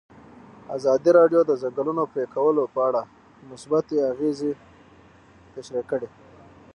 ازادي 0.75 1.09
راډیو 1.19 1.41
د 1.45 1.47
د 1.49 1.51
ځنګلونو 1.61 2.03
پرېکول 2.13 2.55
په 2.75 2.79
اړه 2.87 3.01
مثبت 3.49 3.85
اغېزې 4.11 4.51
تشریح 5.53 5.83
کړي. 5.91 6.07